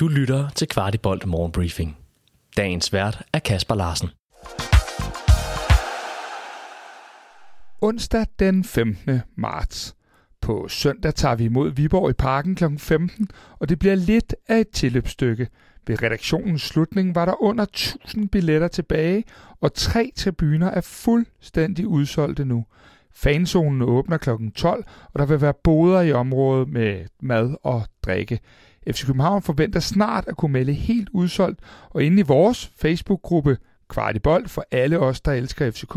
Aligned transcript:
Du 0.00 0.08
lytter 0.08 0.48
til 0.48 0.68
Kvartibolt 0.68 1.26
Morgenbriefing. 1.26 1.96
Dagens 2.56 2.92
vært 2.92 3.22
er 3.32 3.38
Kasper 3.38 3.74
Larsen. 3.74 4.08
Onsdag 7.80 8.26
den 8.38 8.64
15. 8.64 9.20
marts. 9.36 9.96
På 10.40 10.68
søndag 10.68 11.14
tager 11.14 11.34
vi 11.34 11.44
imod 11.44 11.70
Viborg 11.70 12.10
i 12.10 12.12
parken 12.12 12.54
kl. 12.54 12.64
15, 12.78 13.28
og 13.58 13.68
det 13.68 13.78
bliver 13.78 13.94
lidt 13.94 14.34
af 14.48 14.58
et 14.58 14.70
tilløbsstykke. 14.70 15.48
Ved 15.86 16.02
redaktionens 16.02 16.62
slutning 16.62 17.14
var 17.14 17.24
der 17.24 17.42
under 17.42 17.64
1000 17.64 18.28
billetter 18.28 18.68
tilbage, 18.68 19.24
og 19.60 19.74
tre 19.74 20.10
tribuner 20.16 20.70
er 20.70 20.80
fuldstændig 20.80 21.86
udsolgte 21.86 22.44
nu. 22.44 22.64
Fanzonen 23.14 23.82
åbner 23.82 24.16
kl. 24.16 24.30
12, 24.54 24.84
og 25.12 25.18
der 25.18 25.26
vil 25.26 25.40
være 25.40 25.54
boder 25.64 26.00
i 26.00 26.12
området 26.12 26.68
med 26.68 27.06
mad 27.20 27.56
og 27.62 27.82
drikke. 28.02 28.40
FC 28.92 29.06
København 29.06 29.42
forventer 29.42 29.80
snart 29.80 30.24
at 30.28 30.36
kunne 30.36 30.52
melde 30.52 30.72
helt 30.72 31.08
udsolgt, 31.12 31.60
og 31.90 32.04
inde 32.04 32.20
i 32.20 32.22
vores 32.22 32.72
Facebook-gruppe 32.76 33.56
Kvartibold 33.88 34.48
for 34.48 34.64
alle 34.70 34.98
os, 34.98 35.20
der 35.20 35.32
elsker 35.32 35.70
FCK, 35.70 35.96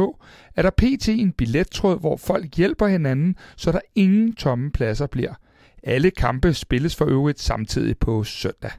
er 0.56 0.62
der 0.62 0.70
pt. 0.70 1.10
en 1.10 1.32
billettråd, 1.32 2.00
hvor 2.00 2.18
folk 2.18 2.56
hjælper 2.56 2.88
hinanden, 2.88 3.36
så 3.56 3.72
der 3.72 3.80
ingen 3.96 4.36
tomme 4.36 4.72
pladser 4.72 5.08
bliver. 5.08 5.34
Alle 5.84 6.12
kampe 6.12 6.54
spilles 6.54 6.96
for 6.96 7.06
øvrigt 7.06 7.40
samtidig 7.40 7.98
på 7.98 8.24
søndag. 8.24 8.72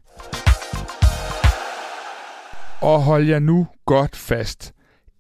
Og 2.81 3.03
hold 3.03 3.29
jer 3.29 3.39
nu 3.39 3.67
godt 3.87 4.17
fast. 4.17 4.75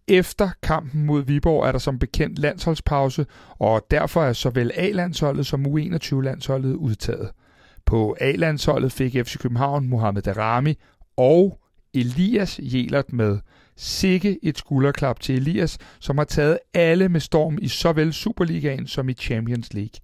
Efter 0.09 0.51
kampen 0.63 1.07
mod 1.07 1.23
Viborg 1.23 1.67
er 1.67 1.73
der 1.73 1.79
som 1.79 1.99
bekendt 1.99 2.39
landsholdspause, 2.39 3.27
og 3.49 3.87
derfor 3.91 4.23
er 4.23 4.33
såvel 4.33 4.71
A-landsholdet 4.75 5.47
som 5.47 5.67
U21-landsholdet 5.67 6.75
udtaget. 6.75 7.31
På 7.87 8.17
A-landsholdet 8.21 8.93
fik 8.93 9.13
FC 9.13 9.39
København 9.39 9.89
Mohamed 9.89 10.23
Darami 10.23 10.79
og 11.17 11.59
Elias 11.95 12.61
Jelert 12.63 13.13
med. 13.13 13.39
Sikke 13.77 14.39
et 14.43 14.59
skulderklap 14.59 15.21
til 15.21 15.37
Elias, 15.37 15.79
som 16.01 16.19
har 16.19 16.25
taget 16.25 16.59
alle 16.75 17.09
med 17.09 17.21
storm 17.21 17.59
i 17.63 17.69
såvel 17.69 18.13
Superligaen 18.13 18.87
som 18.87 19.09
i 19.09 19.15
Champions 19.15 19.75
League. 19.75 20.01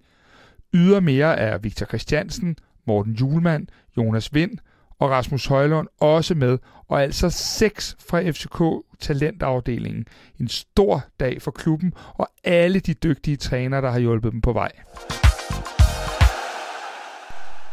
Ydermere 0.73 1.37
er 1.37 1.57
Victor 1.57 1.85
Christiansen, 1.85 2.55
Morten 2.87 3.13
Julemand, 3.13 3.67
Jonas 3.97 4.33
Vind 4.33 4.57
og 4.99 5.09
Rasmus 5.09 5.45
Højlund 5.45 5.87
også 5.99 6.35
med, 6.35 6.57
og 6.87 7.03
altså 7.03 7.29
seks 7.29 7.95
fra 8.09 8.29
FCK 8.31 8.85
talentafdelingen. 8.99 10.05
En 10.39 10.47
stor 10.47 11.03
dag 11.19 11.41
for 11.41 11.51
klubben 11.51 11.93
og 12.13 12.27
alle 12.43 12.79
de 12.79 12.93
dygtige 12.93 13.37
trænere, 13.37 13.81
der 13.81 13.91
har 13.91 13.99
hjulpet 13.99 14.31
dem 14.31 14.41
på 14.41 14.53
vej. 14.53 14.71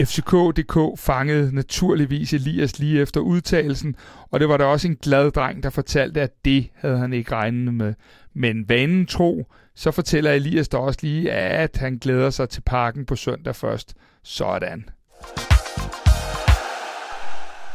FCK.dk 0.00 0.98
fangede 0.98 1.54
naturligvis 1.54 2.32
Elias 2.32 2.78
lige 2.78 3.00
efter 3.00 3.20
udtalelsen, 3.20 3.96
og 4.30 4.40
det 4.40 4.48
var 4.48 4.56
der 4.56 4.64
også 4.64 4.88
en 4.88 4.96
glad 4.96 5.30
dreng, 5.30 5.62
der 5.62 5.70
fortalte, 5.70 6.20
at 6.20 6.44
det 6.44 6.68
havde 6.74 6.98
han 6.98 7.12
ikke 7.12 7.32
regnet 7.32 7.74
med. 7.74 7.94
Men 8.34 8.68
vanen 8.68 9.06
tro, 9.06 9.46
så 9.74 9.90
fortæller 9.90 10.32
Elias 10.32 10.68
der 10.68 10.78
også 10.78 10.98
lige, 11.02 11.32
at 11.32 11.76
han 11.76 11.96
glæder 11.96 12.30
sig 12.30 12.48
til 12.48 12.60
parken 12.60 13.06
på 13.06 13.16
søndag 13.16 13.56
først. 13.56 13.94
Sådan. 14.22 14.88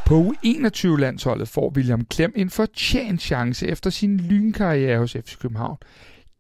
På 0.06 0.34
U21-landsholdet 0.34 1.48
får 1.48 1.70
William 1.76 2.06
Klem 2.06 2.34
en 2.36 2.50
fortjent 2.50 3.22
chance 3.22 3.68
efter 3.68 3.90
sin 3.90 4.18
lynkarriere 4.18 4.98
hos 4.98 5.18
FC 5.26 5.38
København. 5.38 5.78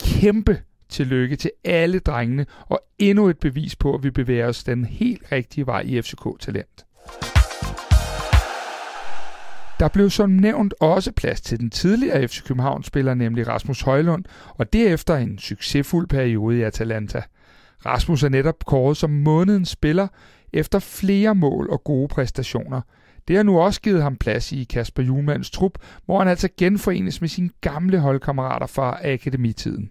Kæmpe 0.04 0.62
tillykke 0.92 1.36
til 1.36 1.52
alle 1.64 2.00
drengene, 2.00 2.46
og 2.66 2.82
endnu 3.00 3.28
et 3.28 3.40
bevis 3.40 3.76
på, 3.76 3.96
at 3.96 4.04
vi 4.04 4.12
bevæger 4.12 4.48
os 4.48 4.64
den 4.64 4.86
helt 4.86 5.32
rigtige 5.32 5.66
vej 5.66 5.82
i 5.86 6.02
FCK-talent. 6.02 6.86
Der 9.80 9.88
blev 9.88 10.10
som 10.10 10.30
nævnt 10.30 10.74
også 10.80 11.12
plads 11.12 11.42
til 11.42 11.60
den 11.60 11.70
tidligere 11.70 12.28
FC 12.28 12.44
København-spiller, 12.44 13.14
nemlig 13.14 13.48
Rasmus 13.48 13.82
Højlund, 13.82 14.26
og 14.48 14.74
derefter 14.74 15.16
en 15.16 15.38
succesfuld 15.38 16.08
periode 16.08 16.58
i 16.58 16.62
Atalanta. 16.62 17.22
Rasmus 17.86 18.24
er 18.24 18.30
netop 18.30 18.66
kåret 18.66 18.98
som 18.98 19.10
månedens 19.10 19.70
spiller 19.70 20.08
efter 20.54 20.80
flere 20.80 21.36
mål 21.36 21.70
og 21.70 21.84
gode 21.84 22.08
præstationer. 22.08 22.82
Det 23.28 23.36
har 23.36 23.44
nu 23.44 23.60
også 23.60 23.82
givet 23.82 24.04
ham 24.04 24.16
plads 24.16 24.52
i 24.52 24.64
Kasper 24.64 25.04
Julmands 25.04 25.52
trup, 25.52 25.78
hvor 26.06 26.20
han 26.20 26.28
altså 26.28 26.50
genforenes 26.58 27.22
med 27.22 27.30
sine 27.30 27.50
gamle 27.62 28.00
holdkammerater 28.00 28.68
fra 28.68 29.00
akademitiden. 29.04 29.90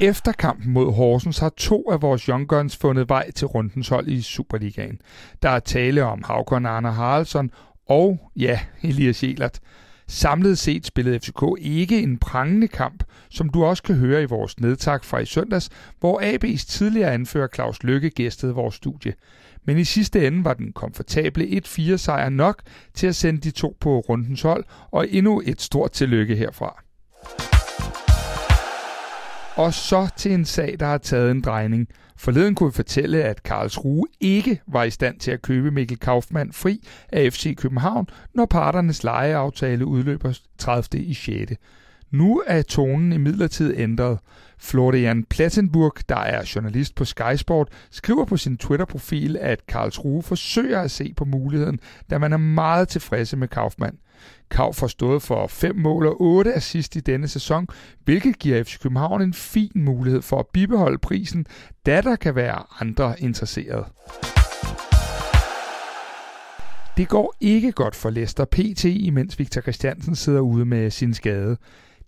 Efter 0.00 0.32
kampen 0.32 0.72
mod 0.72 0.92
Horsens 0.92 1.38
har 1.38 1.52
to 1.56 1.90
af 1.90 2.02
vores 2.02 2.22
Young 2.22 2.48
Guns 2.48 2.76
fundet 2.76 3.08
vej 3.08 3.30
til 3.30 3.46
rundens 3.46 3.88
hold 3.88 4.08
i 4.08 4.22
Superligaen. 4.22 5.00
Der 5.42 5.48
er 5.48 5.58
tale 5.58 6.04
om 6.04 6.22
Havkon 6.22 6.66
Arne 6.66 6.92
Haraldsson 6.92 7.50
og, 7.88 8.30
ja, 8.36 8.60
Elias 8.82 9.22
Jelert. 9.22 9.58
Samlet 10.08 10.58
set 10.58 10.86
spillede 10.86 11.20
FCK 11.20 11.42
ikke 11.58 12.02
en 12.02 12.18
prangende 12.18 12.68
kamp, 12.68 13.04
som 13.30 13.48
du 13.48 13.64
også 13.64 13.82
kan 13.82 13.94
høre 13.94 14.22
i 14.22 14.26
vores 14.26 14.60
nedtak 14.60 15.04
fra 15.04 15.18
i 15.18 15.26
søndags, 15.26 15.70
hvor 16.00 16.20
AB's 16.20 16.66
tidligere 16.68 17.12
anfører 17.12 17.48
Claus 17.54 17.82
Lykke 17.82 18.10
gæstede 18.10 18.54
vores 18.54 18.74
studie. 18.74 19.14
Men 19.64 19.78
i 19.78 19.84
sidste 19.84 20.26
ende 20.26 20.44
var 20.44 20.54
den 20.54 20.72
komfortable 20.72 21.44
1-4 21.44 21.96
sejr 21.96 22.28
nok 22.28 22.62
til 22.94 23.06
at 23.06 23.16
sende 23.16 23.40
de 23.40 23.50
to 23.50 23.76
på 23.80 24.00
rundens 24.00 24.42
hold, 24.42 24.64
og 24.90 25.06
endnu 25.10 25.42
et 25.46 25.60
stort 25.62 25.92
tillykke 25.92 26.36
herfra. 26.36 26.82
Og 29.58 29.74
så 29.74 30.08
til 30.16 30.32
en 30.32 30.44
sag, 30.44 30.76
der 30.80 30.86
har 30.86 30.98
taget 30.98 31.30
en 31.30 31.40
drejning. 31.40 31.88
Forleden 32.16 32.54
kunne 32.54 32.70
vi 32.70 32.76
fortælle, 32.76 33.24
at 33.24 33.42
Karlsruhe 33.42 34.04
ikke 34.20 34.60
var 34.66 34.84
i 34.84 34.90
stand 34.90 35.18
til 35.20 35.30
at 35.30 35.42
købe 35.42 35.70
Mikkel 35.70 35.98
Kaufmann 35.98 36.52
fri 36.52 36.86
af 37.12 37.32
FC 37.32 37.56
København, 37.56 38.06
når 38.34 38.46
parternes 38.46 39.04
lejeaftale 39.04 39.86
udløber 39.86 40.38
30. 40.58 41.02
i 41.02 41.14
6. 41.14 41.52
Nu 42.10 42.42
er 42.46 42.62
tonen 42.62 43.12
imidlertid 43.12 43.74
ændret. 43.76 44.18
Florian 44.58 45.24
Plattenburg, 45.24 45.92
der 46.08 46.16
er 46.16 46.52
journalist 46.54 46.94
på 46.94 47.04
Sky 47.04 47.36
Sport, 47.36 47.68
skriver 47.90 48.24
på 48.24 48.36
sin 48.36 48.56
Twitter-profil, 48.56 49.36
at 49.40 49.66
Karlsruhe 49.66 50.22
forsøger 50.22 50.80
at 50.80 50.90
se 50.90 51.14
på 51.16 51.24
muligheden, 51.24 51.80
da 52.10 52.18
man 52.18 52.32
er 52.32 52.36
meget 52.36 52.88
tilfredse 52.88 53.36
med 53.36 53.48
Kaufmann. 53.48 53.98
Kauf 54.50 54.80
har 54.80 54.86
stået 54.86 55.22
for 55.22 55.46
5 55.46 55.76
mål 55.76 56.06
og 56.06 56.20
8 56.20 56.54
assist 56.54 56.96
i 56.96 57.00
denne 57.00 57.28
sæson, 57.28 57.66
hvilket 58.04 58.38
giver 58.38 58.64
FC 58.64 58.78
København 58.78 59.22
en 59.22 59.34
fin 59.34 59.72
mulighed 59.74 60.22
for 60.22 60.38
at 60.38 60.46
bibeholde 60.52 60.98
prisen, 60.98 61.46
da 61.86 62.00
der 62.00 62.16
kan 62.16 62.34
være 62.34 62.62
andre 62.80 63.20
interesserede. 63.20 63.84
Det 66.96 67.08
går 67.08 67.34
ikke 67.40 67.72
godt 67.72 67.94
for 67.94 68.10
Leicester 68.10 68.44
PT, 68.44 68.84
imens 68.84 69.38
Victor 69.38 69.60
Christiansen 69.60 70.14
sidder 70.14 70.40
ude 70.40 70.64
med 70.64 70.90
sin 70.90 71.14
skade. 71.14 71.56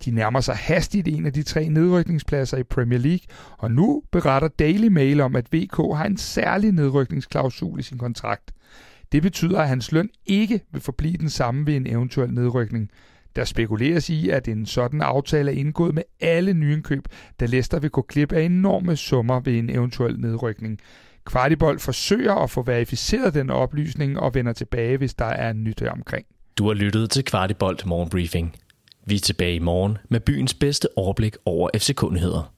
De 0.05 0.11
nærmer 0.11 0.41
sig 0.41 0.55
hastigt 0.55 1.09
en 1.09 1.27
af 1.27 1.33
de 1.33 1.43
tre 1.43 1.69
nedrykningspladser 1.69 2.57
i 2.57 2.63
Premier 2.63 2.99
League, 2.99 3.27
og 3.59 3.71
nu 3.71 4.03
beretter 4.13 4.49
Daily 4.49 4.89
Mail 4.89 5.21
om, 5.21 5.37
at 5.37 5.47
VK 5.53 5.77
har 5.77 6.05
en 6.05 6.17
særlig 6.17 6.73
nedrykningsklausul 6.73 7.81
i 7.81 7.83
sin 7.83 7.99
kontrakt. 7.99 8.53
Det 9.13 9.23
betyder, 9.23 9.61
at 9.61 9.69
hans 9.69 9.93
løn 9.93 10.09
ikke 10.27 10.61
vil 10.73 10.81
forblive 10.81 11.17
den 11.17 11.31
samme 11.31 11.67
ved 11.67 11.77
en 11.77 11.87
eventuel 11.87 12.35
nedrykning. 12.35 12.91
Der 13.37 13.45
spekuleres 13.45 14.11
i, 14.11 14.29
at 14.29 14.49
en 14.49 14.67
sådan 14.67 15.01
aftale 15.01 15.51
er 15.51 15.57
indgået 15.57 15.95
med 15.95 16.03
alle 16.21 16.55
nyindkøb, 16.55 17.09
da 17.41 17.47
Leicester 17.47 17.79
vil 17.79 17.91
gå 17.91 18.07
glip 18.09 18.33
af 18.33 18.43
enorme 18.43 18.97
summer 18.97 19.41
ved 19.41 19.59
en 19.59 19.71
eventuel 19.71 20.21
nedrykning. 20.21 20.79
Kvartibold 21.25 21.79
forsøger 21.79 22.35
at 22.35 22.51
få 22.51 22.63
verificeret 22.63 23.35
den 23.35 23.51
oplysning 23.51 24.21
og 24.21 24.35
vender 24.35 24.53
tilbage, 24.53 24.97
hvis 24.97 25.15
der 25.15 25.25
er 25.25 25.53
nyt 25.53 25.83
omkring. 25.83 26.27
Du 26.59 26.67
har 26.67 26.75
lyttet 26.75 27.11
til 27.11 27.25
Kvartibolt 27.25 27.87
Morgenbriefing. 27.87 28.55
Vi 29.11 29.15
er 29.15 29.21
tilbage 29.21 29.55
i 29.55 29.59
morgen 29.59 29.99
med 30.09 30.21
byens 30.21 30.55
bedste 30.55 30.89
overblik 30.97 31.37
over 31.45 31.71
FC-kundigheder. 31.77 32.53